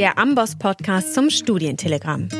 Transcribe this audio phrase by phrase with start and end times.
[0.00, 2.30] der Amboss-Podcast zum Studientelegramm.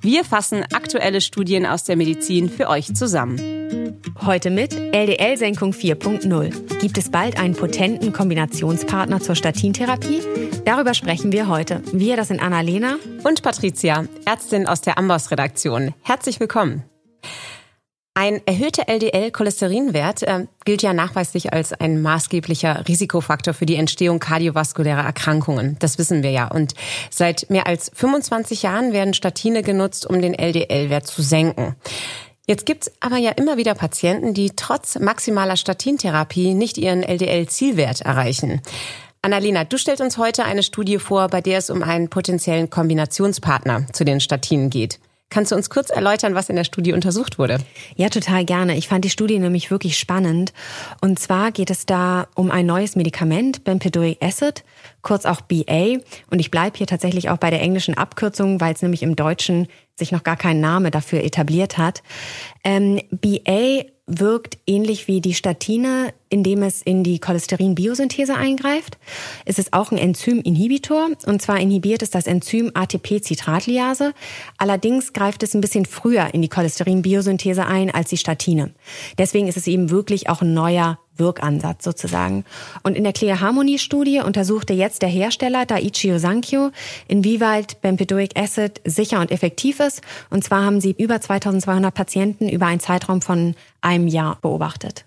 [0.00, 4.00] Wir fassen aktuelle Studien aus der Medizin für euch zusammen.
[4.22, 6.80] Heute mit LDL-Senkung 4.0.
[6.80, 10.20] Gibt es bald einen potenten Kombinationspartner zur Statintherapie?
[10.64, 11.80] Darüber sprechen wir heute.
[11.92, 15.94] Wir, das sind Annalena und Patricia, Ärztin aus der Amboss-Redaktion.
[16.02, 16.82] Herzlich willkommen.
[18.18, 25.04] Ein erhöhter LDL-Cholesterinwert äh, gilt ja nachweislich als ein maßgeblicher Risikofaktor für die Entstehung kardiovaskulärer
[25.04, 25.76] Erkrankungen.
[25.80, 26.48] Das wissen wir ja.
[26.48, 26.72] Und
[27.10, 31.76] seit mehr als 25 Jahren werden Statine genutzt, um den LDL-Wert zu senken.
[32.46, 38.62] Jetzt gibt's aber ja immer wieder Patienten, die trotz maximaler Statintherapie nicht ihren LDL-Zielwert erreichen.
[39.20, 43.88] Annalena, du stellst uns heute eine Studie vor, bei der es um einen potenziellen Kombinationspartner
[43.92, 45.00] zu den Statinen geht.
[45.28, 47.58] Kannst du uns kurz erläutern, was in der Studie untersucht wurde?
[47.96, 48.76] Ja, total gerne.
[48.76, 50.52] Ich fand die Studie nämlich wirklich spannend.
[51.00, 54.62] Und zwar geht es da um ein neues Medikament, Bempedoic Acid,
[55.02, 55.98] kurz auch BA.
[56.30, 59.66] Und ich bleibe hier tatsächlich auch bei der englischen Abkürzung, weil es nämlich im Deutschen
[59.96, 62.02] sich noch gar kein Name dafür etabliert hat.
[62.62, 68.98] Ähm, BA wirkt ähnlich wie die Statine, indem es in die Cholesterin-Biosynthese eingreift.
[69.44, 74.12] Es ist auch ein Enzyminhibitor und zwar inhibiert es das Enzym ATP-Citratliase.
[74.58, 78.72] Allerdings greift es ein bisschen früher in die Cholesterin-Biosynthese ein als die Statine.
[79.18, 82.44] Deswegen ist es eben wirklich auch ein neuer Wirkansatz sozusagen.
[82.82, 86.70] Und in der Clear Harmony Studie untersuchte jetzt der Hersteller Daiichi Sankyo,
[87.08, 90.02] inwieweit Bempedoic Acid sicher und effektiv ist.
[90.30, 95.04] Und zwar haben sie über 2200 Patienten über einen Zeitraum von einem Jahr beobachtet.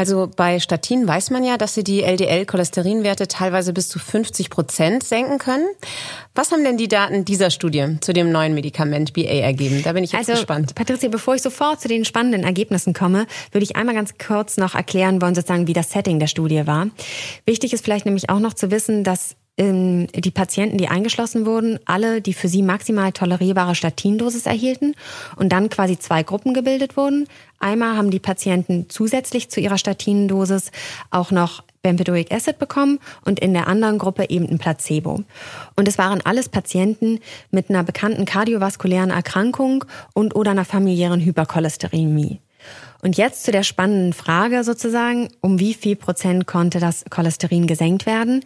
[0.00, 5.02] Also bei Statinen weiß man ja, dass sie die LDL-Cholesterinwerte teilweise bis zu 50 Prozent
[5.02, 5.66] senken können.
[6.34, 9.82] Was haben denn die Daten dieser Studie zu dem neuen Medikament BA ergeben?
[9.82, 10.74] Da bin ich jetzt also, gespannt.
[10.74, 14.74] Patricia, bevor ich sofort zu den spannenden Ergebnissen komme, würde ich einmal ganz kurz noch
[14.74, 16.86] erklären wollen, sozusagen, wie das Setting der Studie war.
[17.44, 21.78] Wichtig ist vielleicht nämlich auch noch zu wissen, dass ähm, die Patienten, die eingeschlossen wurden,
[21.84, 24.94] alle die für sie maximal tolerierbare Statindosis erhielten
[25.36, 27.28] und dann quasi zwei Gruppen gebildet wurden.
[27.58, 30.70] Einmal haben die Patienten zusätzlich zu ihrer Statindosis
[31.10, 35.24] auch noch Bempedoic Acid bekommen und in der anderen Gruppe eben ein Placebo.
[35.76, 37.20] Und es waren alles Patienten
[37.50, 39.84] mit einer bekannten kardiovaskulären Erkrankung
[40.14, 42.40] und oder einer familiären Hypercholesterinämie.
[43.02, 48.06] Und jetzt zu der spannenden Frage sozusagen, um wie viel Prozent konnte das Cholesterin gesenkt
[48.06, 48.44] werden?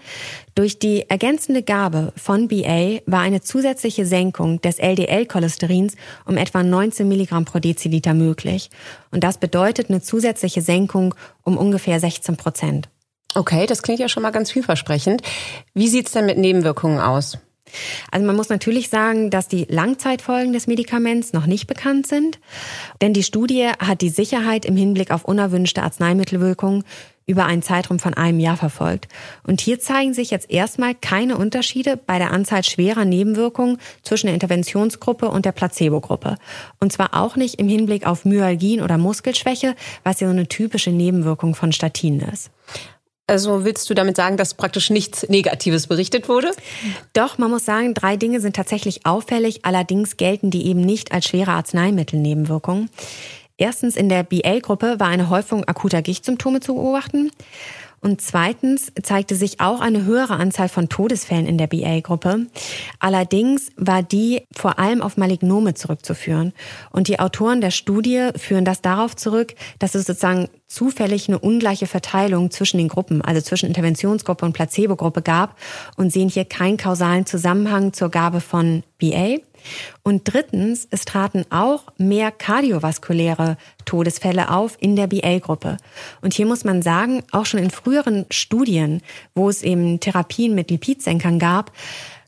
[0.54, 7.08] Durch die ergänzende Gabe von BA war eine zusätzliche Senkung des LDL-Cholesterins um etwa 19
[7.08, 8.70] Milligramm pro Deziliter möglich.
[9.10, 12.88] Und das bedeutet eine zusätzliche Senkung um ungefähr 16 Prozent.
[13.34, 15.22] Okay, das klingt ja schon mal ganz vielversprechend.
[15.74, 17.38] Wie sieht's denn mit Nebenwirkungen aus?
[18.10, 22.38] Also man muss natürlich sagen, dass die Langzeitfolgen des Medikaments noch nicht bekannt sind,
[23.00, 26.84] denn die Studie hat die Sicherheit im Hinblick auf unerwünschte Arzneimittelwirkungen
[27.26, 29.08] über einen Zeitraum von einem Jahr verfolgt.
[29.46, 34.34] Und hier zeigen sich jetzt erstmal keine Unterschiede bei der Anzahl schwerer Nebenwirkungen zwischen der
[34.34, 36.36] Interventionsgruppe und der Placebo-Gruppe.
[36.80, 40.90] Und zwar auch nicht im Hinblick auf Myalgien oder Muskelschwäche, was ja so eine typische
[40.90, 42.50] Nebenwirkung von Statinen ist.
[43.26, 46.50] Also willst du damit sagen, dass praktisch nichts Negatives berichtet wurde?
[47.14, 51.26] Doch, man muss sagen, drei Dinge sind tatsächlich auffällig, allerdings gelten die eben nicht als
[51.26, 52.90] schwere Arzneimittelnebenwirkungen.
[53.56, 57.30] Erstens, in der BL-Gruppe war eine Häufung akuter Gichtsymptome zu beobachten.
[58.04, 62.48] Und zweitens zeigte sich auch eine höhere Anzahl von Todesfällen in der BA-Gruppe.
[62.98, 66.52] Allerdings war die vor allem auf Malignome zurückzuführen.
[66.90, 71.86] Und die Autoren der Studie führen das darauf zurück, dass es sozusagen zufällig eine ungleiche
[71.86, 75.56] Verteilung zwischen den Gruppen, also zwischen Interventionsgruppe und Placebo-Gruppe gab
[75.96, 79.38] und sehen hier keinen kausalen Zusammenhang zur Gabe von BA.
[80.02, 85.76] Und drittens, es traten auch mehr kardiovaskuläre Todesfälle auf in der BL-Gruppe.
[86.20, 89.00] Und hier muss man sagen, auch schon in früheren Studien,
[89.34, 91.72] wo es eben Therapien mit Lipidsenkern gab,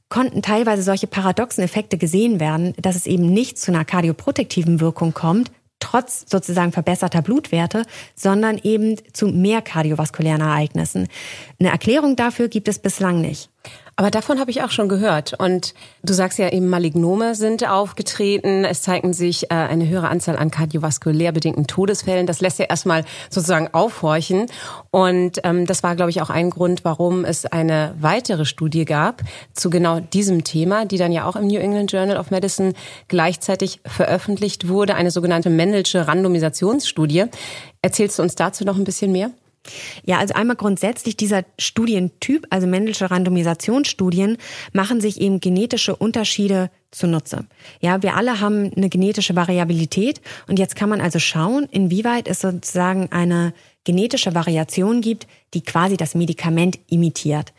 [0.09, 5.15] konnten teilweise solche paradoxen Effekte gesehen werden, dass es eben nicht zu einer kardioprotektiven Wirkung
[5.15, 11.09] kommt, trotz sozusagen verbesserter Blutwerte, sondern eben zu mehr kardiovaskulären Ereignissen.
[11.61, 13.51] Eine Erklärung dafür gibt es bislang nicht.
[13.99, 15.33] Aber davon habe ich auch schon gehört.
[15.39, 15.73] Und
[16.03, 18.67] du sagst ja eben, Malignome sind aufgetreten.
[18.67, 22.27] Es zeigten sich äh, eine höhere Anzahl an kardiovaskulär bedingten Todesfällen.
[22.27, 24.47] Das lässt ja erstmal sozusagen aufhorchen.
[24.91, 29.23] Und ähm, das war, glaube ich, auch ein Grund, warum es eine weitere Studie gab
[29.55, 32.75] zu genau diesem Thema, die dann ja auch im New England Journal of Medicine
[33.09, 34.95] gleichzeitig veröffentlicht wurde.
[34.95, 37.25] Eine sogenannte Mendelsche Randomisationsstudie.
[37.81, 39.31] Erzählst du uns dazu noch ein bisschen mehr?
[40.05, 44.39] Ja, also einmal grundsätzlich dieser Studientyp, also Mendelsche Randomisationsstudien,
[44.73, 47.47] machen sich eben genetische Unterschiede zunutze.
[47.81, 52.41] Ja, wir alle haben eine genetische Variabilität und jetzt kann man also schauen, inwieweit es
[52.41, 53.53] sozusagen eine
[53.85, 57.53] genetische Variation gibt, die quasi das Medikament imitiert.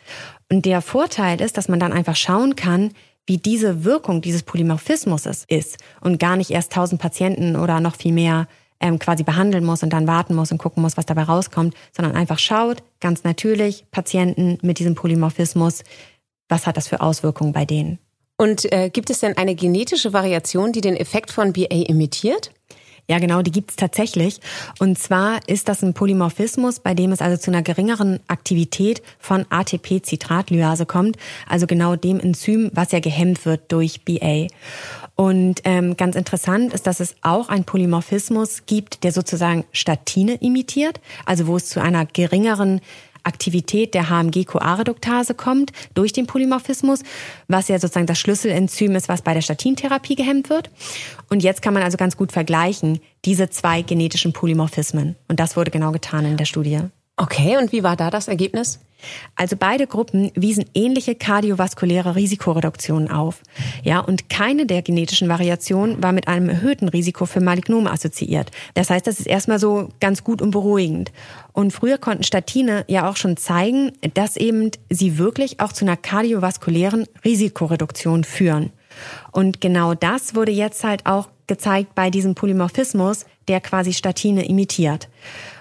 [0.52, 2.92] Und der Vorteil ist, dass man dann einfach schauen kann,
[3.26, 8.14] wie diese Wirkung dieses Polymorphismus ist und gar nicht erst tausend Patienten oder noch viel
[8.14, 8.48] mehr
[8.80, 12.16] ähm, quasi behandeln muss und dann warten muss und gucken muss, was dabei rauskommt, sondern
[12.16, 15.84] einfach schaut, ganz natürlich, Patienten mit diesem Polymorphismus,
[16.50, 18.00] was hat das für Auswirkungen bei denen?
[18.38, 22.52] Und äh, gibt es denn eine genetische Variation, die den Effekt von BA imitiert?
[23.10, 24.42] Ja, genau, die gibt's tatsächlich.
[24.80, 29.46] Und zwar ist das ein Polymorphismus, bei dem es also zu einer geringeren Aktivität von
[29.50, 31.16] ATP-Citratlyase kommt,
[31.48, 34.48] also genau dem Enzym, was ja gehemmt wird durch BA.
[35.16, 41.00] Und ähm, ganz interessant ist, dass es auch ein Polymorphismus gibt, der sozusagen Statine imitiert,
[41.26, 42.82] also wo es zu einer geringeren
[43.28, 47.04] Aktivität der HMG-CoA-Reduktase kommt durch den Polymorphismus,
[47.48, 50.72] was ja sozusagen das Schlüsselenzym ist, was bei der Statintherapie gehemmt wird.
[51.30, 55.16] Und jetzt kann man also ganz gut vergleichen, diese zwei genetischen Polymorphismen.
[55.28, 56.80] Und das wurde genau getan in der Studie.
[57.18, 58.80] Okay, und wie war da das Ergebnis?
[59.36, 63.42] Also beide Gruppen wiesen ähnliche kardiovaskuläre Risikoreduktionen auf.
[63.84, 68.52] Ja, und keine der genetischen Variationen war mit einem erhöhten Risiko für Malignome assoziiert.
[68.74, 71.12] Das heißt, das ist erstmal so ganz gut und beruhigend.
[71.54, 75.98] Und früher konnten Statine ja auch schon zeigen, dass eben sie wirklich auch zu einer
[75.98, 78.72] kardiovaskulären Risikoreduktion führen.
[79.32, 85.08] Und genau das wurde jetzt halt auch gezeigt bei diesem Polymorphismus, der quasi Statine imitiert.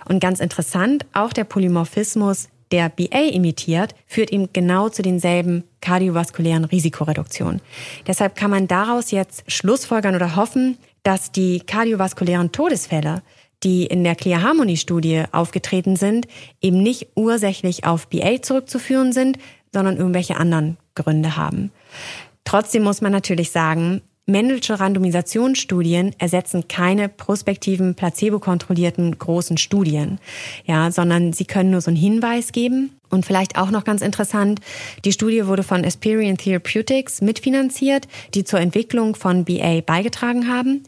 [0.09, 6.65] Und ganz interessant, auch der Polymorphismus, der BA imitiert, führt ihm genau zu denselben kardiovaskulären
[6.65, 7.61] Risikoreduktionen.
[8.07, 13.23] Deshalb kann man daraus jetzt Schlussfolgern oder hoffen, dass die kardiovaskulären Todesfälle,
[13.63, 16.27] die in der Clear Harmony Studie aufgetreten sind,
[16.61, 19.39] eben nicht ursächlich auf BA zurückzuführen sind,
[19.73, 21.71] sondern irgendwelche anderen Gründe haben.
[22.45, 30.19] Trotzdem muss man natürlich sagen, Mendelsche Randomisationsstudien ersetzen keine prospektiven, placebo-kontrollierten großen Studien,
[30.65, 32.91] ja, sondern sie können nur so einen Hinweis geben.
[33.09, 34.59] Und vielleicht auch noch ganz interessant,
[35.05, 40.83] die Studie wurde von Asperian Therapeutics mitfinanziert, die zur Entwicklung von BA beigetragen haben.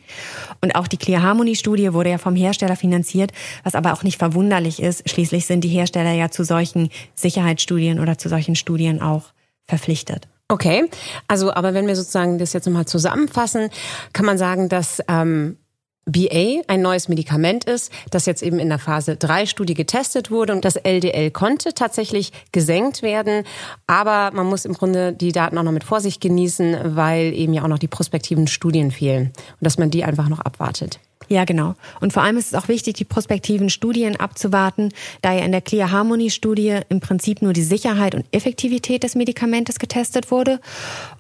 [0.61, 3.31] Und auch die Clear Harmony Studie wurde ja vom Hersteller finanziert,
[3.63, 5.09] was aber auch nicht verwunderlich ist.
[5.09, 9.27] Schließlich sind die Hersteller ja zu solchen Sicherheitsstudien oder zu solchen Studien auch
[9.65, 10.27] verpflichtet.
[10.51, 10.89] Okay,
[11.27, 13.69] also aber wenn wir sozusagen das jetzt nochmal zusammenfassen,
[14.15, 15.59] kann man sagen, dass ähm,
[16.07, 20.55] BA ein neues Medikament ist, das jetzt eben in der Phase 3 Studie getestet wurde
[20.55, 23.45] und das LDL konnte tatsächlich gesenkt werden,
[23.87, 27.63] aber man muss im Grunde die Daten auch noch mit Vorsicht genießen, weil eben ja
[27.63, 30.99] auch noch die prospektiven Studien fehlen und dass man die einfach noch abwartet.
[31.29, 31.75] Ja, genau.
[32.01, 34.91] Und vor allem ist es auch wichtig, die prospektiven Studien abzuwarten,
[35.21, 39.15] da ja in der Clear Harmony Studie im Prinzip nur die Sicherheit und Effektivität des
[39.15, 40.59] Medikamentes getestet wurde.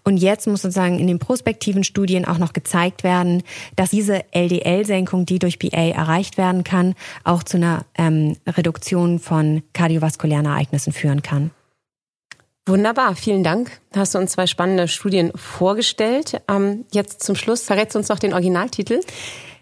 [0.04, 3.42] Und jetzt muss sozusagen in den prospektiven Studien auch noch gezeigt werden,
[3.76, 6.94] dass diese LDL-Senkung, die durch BA erreicht werden kann,
[7.24, 11.50] auch zu einer ähm, Reduktion von kardiovaskulären Ereignissen führen kann.
[12.68, 13.80] Wunderbar, vielen Dank.
[13.94, 16.42] Hast du uns zwei spannende Studien vorgestellt.
[16.48, 19.00] Ähm, jetzt zum Schluss verrätst du uns noch den Originaltitel.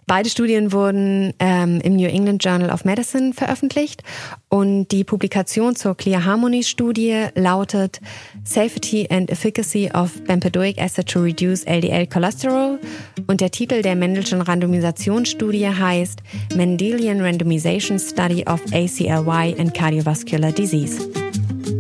[0.08, 4.04] Beide Studien wurden ähm, im New England Journal of Medicine veröffentlicht
[4.48, 8.00] und die Publikation zur Clear Harmony Studie lautet
[8.44, 12.78] Safety and Efficacy of Bempedoic Acid to Reduce LDL Cholesterol
[13.26, 16.20] und der Titel der Mendelschen Randomisationsstudie heißt
[16.54, 21.00] Mendelian Randomization Study of ACLY and Cardiovascular Disease.